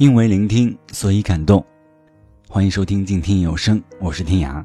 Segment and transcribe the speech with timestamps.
[0.00, 1.62] 因为聆听，所以感动。
[2.48, 4.64] 欢迎收听静听有声，我是天涯。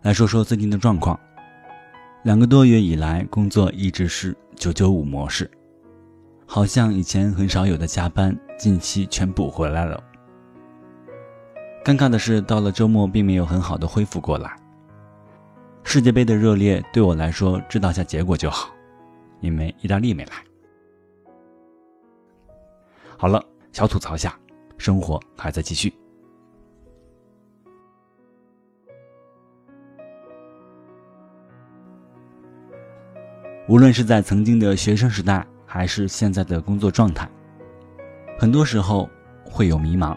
[0.00, 1.20] 来说说最近的状况。
[2.22, 5.50] 两个多月以来，工作一直是九九五模式，
[6.46, 10.02] 好像以前很少有的加班，近期全补回来了。
[11.84, 14.56] 尴尬的是，到了周末并没有很好的恢复过来。
[15.84, 18.70] 世界杯的热烈对我来说，知道下结果就好，
[19.40, 20.32] 因为意大利没来。
[23.20, 24.34] 好了，小吐槽下，
[24.78, 25.92] 生活还在继续。
[33.68, 37.30] 无论是在曾经的学生时代，还是现在的工作状态，
[38.38, 39.06] 很多时候
[39.44, 40.16] 会有迷茫。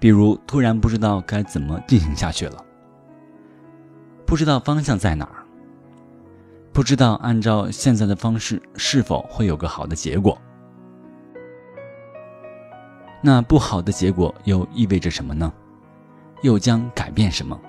[0.00, 2.64] 比如突然不知道该怎么进行下去了，
[4.24, 5.44] 不知道方向在哪儿，
[6.72, 10.40] 不知道按照现在的方式是否会有个好的结果。
[13.20, 15.52] 那不好的结果又意味着什么呢？
[16.42, 17.60] 又将改变什么？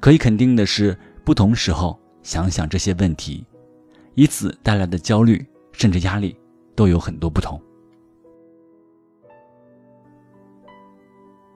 [0.00, 0.96] 可以肯定的是。
[1.24, 3.46] 不同时候想想这些问题，
[4.12, 6.38] 以此带来的焦虑甚至压力
[6.76, 7.58] 都有很多不同。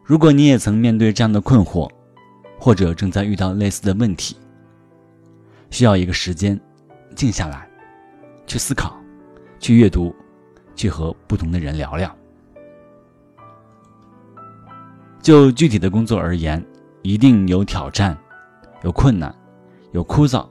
[0.03, 1.87] 如果你也曾面对这样的困惑，
[2.59, 4.39] 或者正在遇到类似的问题，
[5.69, 6.59] 需要一个时间，
[7.15, 7.69] 静下来，
[8.47, 8.99] 去思考，
[9.61, 10.17] 去阅读，
[10.79, 12.17] 去和不同的人聊聊。
[15.21, 16.65] 就具体的工作而言，
[17.03, 18.17] 一定有挑战，
[18.83, 19.35] 有困难。
[19.93, 20.47] 有枯燥，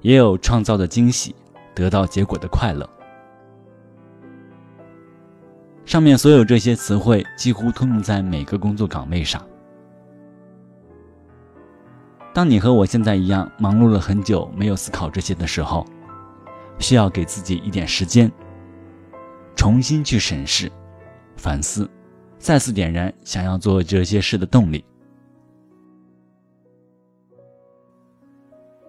[0.00, 1.34] 也有创造的惊喜，
[1.74, 2.88] 得到结果的快乐。
[5.84, 9.44] 上面所有这些词汇几乎通用在每个工作岗位上。
[12.32, 15.84] 当你和我现在一样忙碌了很久，没有思考这些的时候，
[16.78, 18.30] 需要给自己一点时间，
[19.56, 20.70] 重新去审视、
[21.36, 21.90] 反思，
[22.38, 24.84] 再次点燃想要做这些事的动力。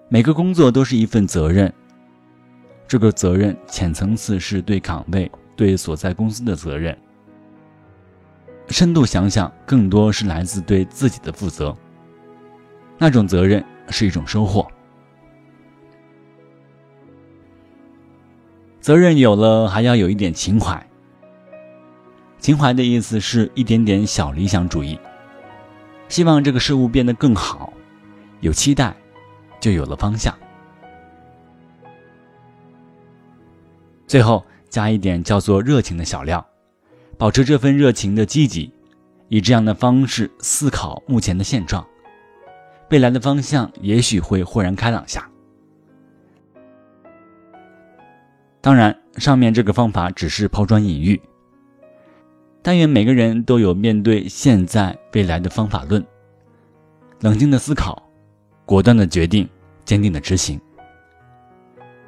[0.09, 1.73] 每个工作都是一份责任，
[2.87, 6.95] 这个责任浅层次是对岗位、对所在公司的责任；
[8.69, 11.75] 深度想想，更多是来自对自己的负责。
[12.97, 14.67] 那种责任是一种收获。
[18.87, 20.81] 责任有了，还要有一点情怀。
[22.39, 24.97] 情怀的意思是一点点小理想主义，
[26.07, 27.73] 希望这个事物变得更好，
[28.39, 28.95] 有期待。
[29.59, 30.33] 就有了方向。
[34.07, 36.47] 最后加一点叫做热情的小料，
[37.17, 38.71] 保持这份热情的积极，
[39.27, 41.85] 以这样的方式思考目前的现状，
[42.89, 45.29] 未来的方向也许会豁然开朗下。
[48.67, 51.17] 当然，上面这个方法只是抛砖引玉。
[52.61, 56.05] 但愿每个人都有面对现在未来的方法论，
[57.21, 58.03] 冷静的思考。
[58.65, 59.47] 果断的决定，
[59.85, 60.59] 坚定的执行，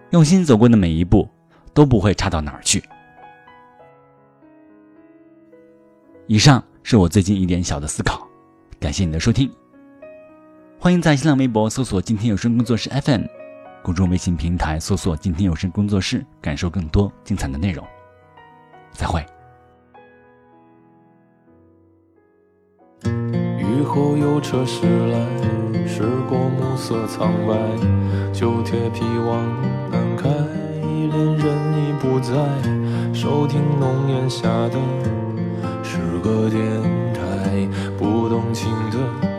[0.09, 1.25] 用心走过的每一步
[1.73, 2.83] 都不会差到哪儿去。
[6.27, 8.27] 以上是我最近一点小的思考，
[8.81, 9.49] 感谢你的收听。
[10.77, 13.23] 欢迎在新浪微博搜索“今天有声工作室 FM”，
[13.81, 17.85] 公众微信平台搜索“今天有声工作室”，感受更多精彩的内容。
[18.91, 19.25] 再会。
[23.03, 25.19] 雨后有车驶来。
[25.87, 27.53] 驶过暮色苍白，
[28.31, 29.43] 旧铁皮往
[29.91, 32.31] 南开，恋人已不在。
[33.13, 34.79] 收听浓烟下的
[35.83, 36.61] 诗歌电
[37.13, 37.67] 台，
[37.97, 39.38] 不动情的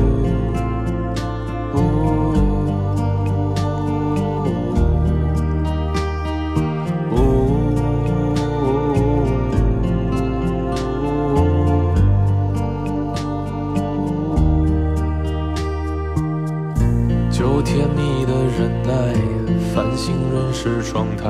[21.17, 21.29] 台，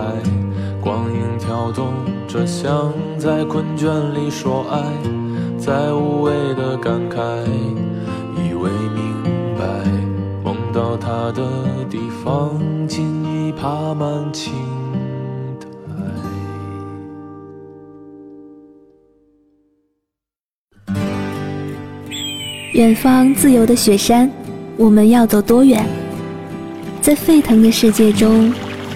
[0.82, 1.94] 光影跳动
[2.28, 4.82] 着，像在困倦里说爱，
[5.58, 7.18] 在无谓的感慨，
[8.36, 9.14] 以为明
[9.58, 9.64] 白，
[10.44, 11.44] 梦到他的
[11.90, 14.54] 地方，竟已爬满青
[15.60, 15.68] 苔。
[22.74, 24.32] 远方自由的雪山，
[24.78, 25.86] 我们要走多远？
[27.02, 28.54] 在沸腾的世界中。